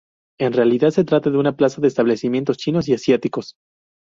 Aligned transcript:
En 0.39 0.53
realidad 0.53 0.89
se 0.89 1.03
trata 1.03 1.29
de 1.29 1.37
una 1.37 1.55
plaza 1.55 1.79
de 1.79 1.87
establecimientos 1.87 2.57
chinos 2.57 2.87
y 2.89 2.93
asiáticos. 2.95 3.53